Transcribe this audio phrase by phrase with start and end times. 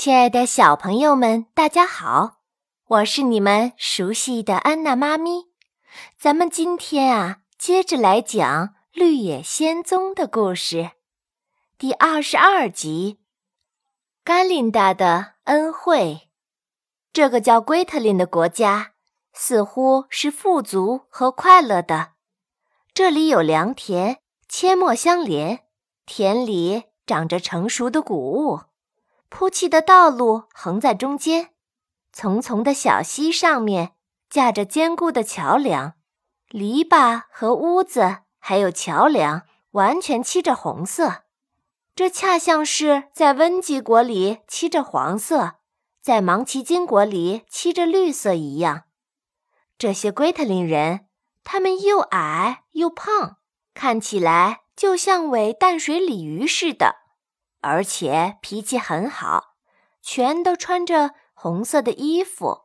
[0.00, 2.36] 亲爱的小朋友们，大家好！
[2.86, 5.46] 我是你们熟悉的安娜妈咪。
[6.16, 10.92] 咱们今天啊，接着来讲《绿野仙踪》的故事，
[11.76, 13.18] 第二十二集
[14.22, 16.20] 《甘琳达的恩惠》。
[17.12, 18.92] 这个叫圭特林的国家
[19.32, 22.12] 似乎是富足和快乐的。
[22.94, 24.18] 这里有良田，
[24.48, 25.64] 阡陌相连，
[26.06, 28.60] 田里长着成熟的谷物。
[29.28, 31.50] 铺砌的道路横在中间，
[32.14, 33.92] 淙淙的小溪上面
[34.30, 35.94] 架着坚固的桥梁，
[36.48, 39.42] 篱笆和屋子还有桥梁
[39.72, 41.24] 完全漆着红色，
[41.94, 45.56] 这恰像是在温吉国里漆着黄色，
[46.00, 48.84] 在芒奇金国里漆着绿色一样。
[49.76, 51.06] 这些圭特林人，
[51.44, 53.36] 他们又矮又胖，
[53.74, 56.96] 看起来就像尾淡水鲤鱼似的。
[57.68, 59.56] 而且脾气很好，
[60.00, 62.62] 全都穿着红色的衣服。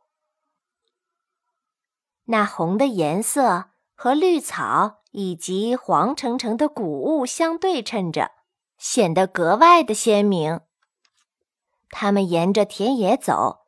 [2.24, 8.30] 那红的颜色和绿草以及黄澄澄的谷物相对称着，
[8.78, 10.60] 显得格外的鲜明。
[11.90, 13.66] 他们沿着田野走，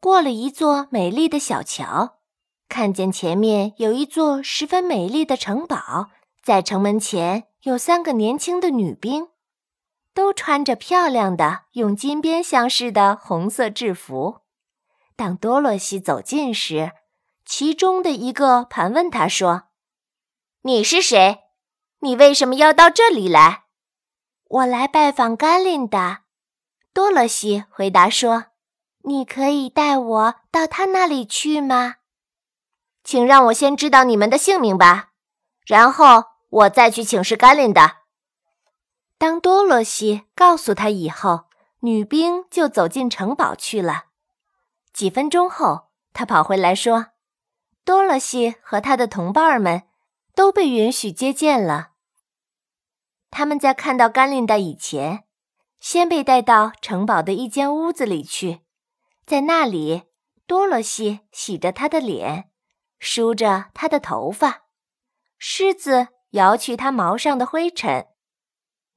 [0.00, 2.18] 过了一座美丽的小桥，
[2.66, 6.08] 看见前面有一座十分美丽的城堡，
[6.42, 9.28] 在城门前有三个年轻的女兵。
[10.18, 14.40] 都穿着漂亮的用金边镶饰的红色制服。
[15.14, 16.90] 当多萝西走近时，
[17.46, 19.68] 其中的一个盘问他说
[20.62, 21.42] ：“你是谁？
[22.00, 23.66] 你为什么要到这里来
[24.50, 26.24] ？”“我来拜访甘琳达。”
[26.92, 28.46] 多萝西回答说。
[29.06, 31.98] “你可以带我到他那里去吗
[33.04, 35.10] ？”“请让我先知道你们的姓名吧，
[35.64, 37.97] 然后我再去请示甘琳达。”
[39.18, 41.46] 当多萝西告诉他以后，
[41.80, 44.04] 女兵就走进城堡去了。
[44.92, 47.06] 几分钟后，他跑回来说
[47.84, 49.82] ：“多萝西和他的同伴们
[50.36, 51.90] 都被允许接见了。
[53.30, 55.24] 他们在看到甘琳达以前，
[55.80, 58.60] 先被带到城堡的一间屋子里去，
[59.26, 60.04] 在那里，
[60.46, 62.50] 多萝西洗着他的脸，
[63.00, 64.62] 梳着他的头发，
[65.38, 68.06] 狮子摇去他毛上的灰尘。”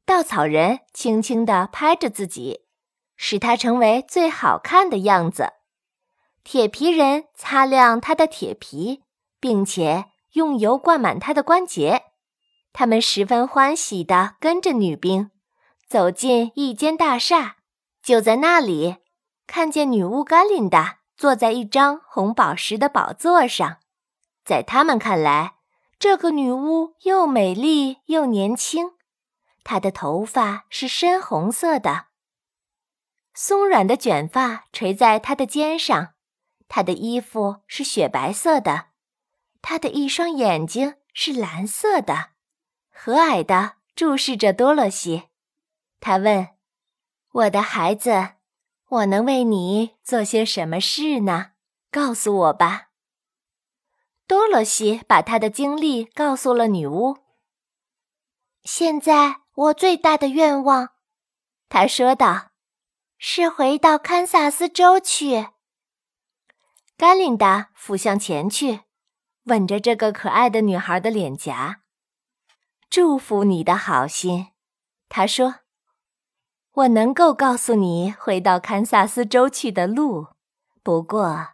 [0.06, 2.62] 稻草人轻轻地拍着自己，
[3.16, 5.53] 使他成为最好看的样子。
[6.44, 9.03] 铁皮人擦亮他的铁皮，
[9.39, 12.03] 并且用油灌满他的关节。
[12.73, 15.29] 他们十分欢喜地跟着女兵
[15.88, 17.57] 走进一间大厦，
[18.01, 18.97] 就在那里
[19.45, 23.78] 看见女巫甘琳达坐在一张红宝石的宝座上。
[24.44, 25.56] 在他们看来，
[26.00, 28.91] 这个女巫又美丽又年轻。
[29.63, 32.07] 她的头发是深红色的，
[33.33, 36.13] 松软的卷发垂在她的肩上。
[36.67, 38.88] 她的衣服是雪白色的，
[39.61, 42.29] 她的一双眼睛是蓝色的，
[42.89, 45.23] 和蔼地注视着多萝西。
[46.00, 46.47] 他问
[47.31, 48.35] ：“我的孩子，
[48.88, 51.51] 我能为你做些什么事呢？
[51.91, 52.88] 告诉我吧。”
[54.25, 57.17] 多萝西把他的经历告诉了女巫。
[58.63, 59.41] 现在。
[59.61, 60.89] 我最大的愿望，
[61.69, 62.49] 他说道，
[63.19, 65.49] 是回到堪萨斯州去。
[66.97, 68.81] 甘琳达俯向前去，
[69.44, 71.81] 吻着这个可爱的女孩的脸颊，
[72.89, 74.47] 祝福你的好心。
[75.07, 75.57] 他说
[76.73, 80.29] ：“我能够告诉你回到堪萨斯州去的路，
[80.81, 81.50] 不过，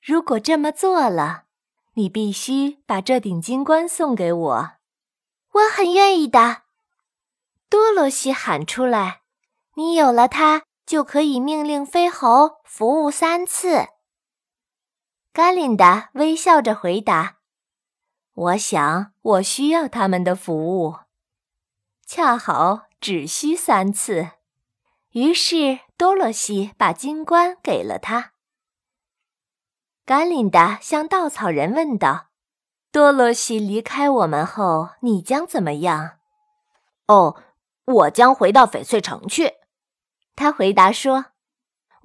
[0.00, 1.46] 如果这么做了，
[1.94, 4.70] 你必须把这顶金冠送给我。
[5.54, 6.61] 我很愿意的。”
[7.72, 9.22] 多罗西喊出来
[9.76, 13.86] ：“你有了它，就可以命令飞猴服务三次。”
[15.32, 17.38] 甘琳达微笑着回答
[18.34, 20.96] ：“我想我需要他们的服务，
[22.04, 24.32] 恰好只需三次。”
[25.12, 28.32] 于是多罗西把金冠给了他。
[30.04, 32.26] 甘琳达向稻草人问道
[32.92, 36.18] ：“多罗西离开我们后，你将怎么样？”
[37.08, 37.42] 哦。
[37.84, 39.54] 我将回到翡翠城去，
[40.36, 41.26] 他回答说：“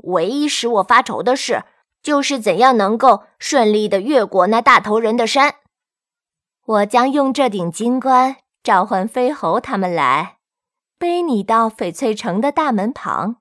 [0.05, 1.65] 唯一使我发愁的事，
[2.01, 5.55] 就是怎样能够顺利的越过那大头人的山。
[6.65, 10.37] 我将用这顶金冠召唤飞猴他们来，
[10.97, 13.37] 背你到翡翠城的大门旁。”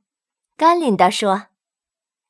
[0.58, 1.46] 甘霖达说：“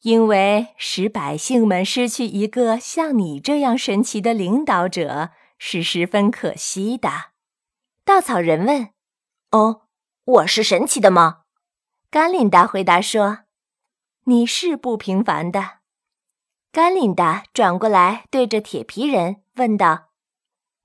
[0.02, 7.10] 因为使百姓们失去一个像你这样神奇的领导者是十分可惜的。”
[8.04, 8.90] 稻草人问
[9.50, 9.82] ：“哦？”
[10.26, 11.42] 我是神奇的吗？
[12.10, 13.44] 甘琳达回答说
[14.26, 15.78] ：“你是不平凡的。
[16.72, 20.08] 甘琳达转过来对着铁皮人问道：“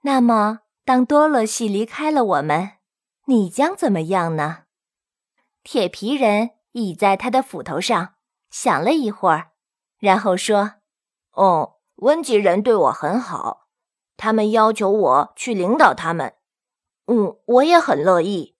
[0.05, 2.73] 那么，当多萝西离开了我们，
[3.25, 4.65] 你将怎么样呢？”
[5.65, 8.13] 铁皮人倚在他的斧头上，
[8.51, 9.53] 想了一会儿，
[9.97, 10.73] 然后说
[11.33, 13.65] ：“哦，温吉人对我很好，
[14.17, 16.35] 他们要求我去领导他们。
[17.07, 18.55] 嗯，我也很乐意。”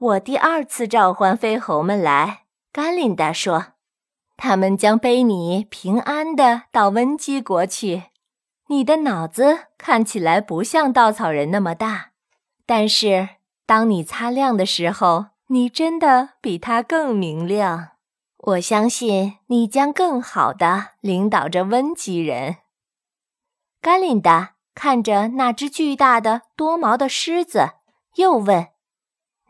[0.00, 3.74] 我第二次召唤飞猴们来，甘琳达说。
[4.38, 8.04] 他们将背你平安的到温基国去。
[8.68, 12.12] 你的脑子看起来不像稻草人那么大，
[12.64, 13.28] 但是
[13.66, 17.90] 当你擦亮的时候，你真的比他更明亮。
[18.38, 22.56] 我相信你将更好的领导着温基人。
[23.82, 27.72] 甘琳达看着那只巨大的多毛的狮子，
[28.14, 28.68] 又问：“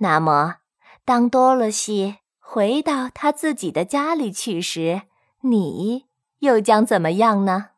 [0.00, 0.56] 那么，
[1.04, 2.16] 当多萝西？”
[2.52, 5.02] 回到他自己的家里去时，
[5.42, 6.06] 你
[6.40, 7.68] 又将怎么样呢？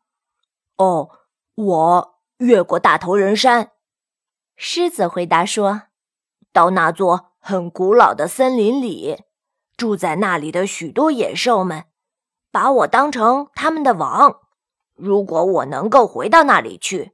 [0.77, 1.11] 哦，
[1.53, 3.69] 我越过大头人山。
[4.55, 5.83] 狮子回答说
[6.51, 9.21] ：“到那座很古老的森林里，
[9.77, 11.83] 住在那里的许多野兽们，
[12.51, 14.39] 把我当成他们的王。
[14.95, 17.11] 如果我能够回到那里去，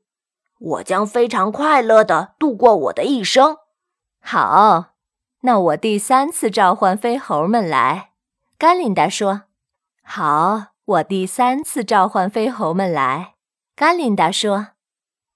[0.59, 3.57] 我将非常快乐地度过我的一生。”
[4.23, 4.93] 好。
[5.41, 8.11] 那我第三次召唤飞猴们来，
[8.57, 9.43] 甘琳达说
[10.03, 13.35] ：“好，我第三次召唤飞猴们来。”
[13.73, 14.71] 甘琳达说：“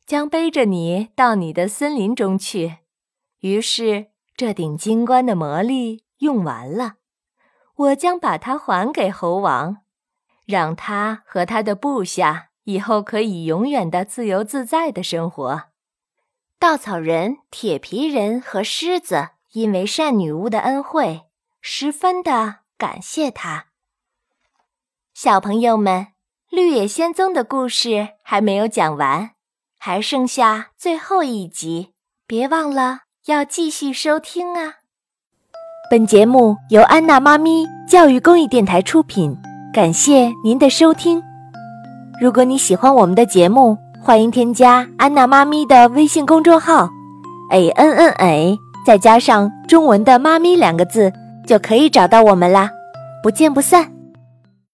[0.05, 2.79] 将背着你到你的森林中去。”
[3.39, 6.95] 于是这顶金冠的魔力用完了，
[7.75, 9.77] 我将把它还给猴王，
[10.45, 15.63] 让他和他的部下以后可以永远的自由自在的生活。
[16.59, 19.29] 稻草人、铁皮人和狮子。
[19.53, 21.21] 因为善女巫的恩惠，
[21.61, 23.65] 十分的感谢她。
[25.13, 26.07] 小朋友们，
[26.49, 29.31] 绿野仙踪的故事还没有讲完，
[29.77, 31.93] 还剩下最后一集，
[32.25, 34.77] 别忘了要继续收听啊！
[35.91, 39.37] 本节目由安娜妈咪教育公益电台出品，
[39.71, 41.21] 感谢您的收听。
[42.19, 46.89] 如果你喜欢我们的节目，欢迎添加安娜妈咪的微信公众号
[47.51, 48.62] ：a n n a。
[48.85, 51.11] 再加上中文的“妈咪”两个字，
[51.45, 52.69] 就可以找到我们啦！
[53.21, 53.89] 不见不散。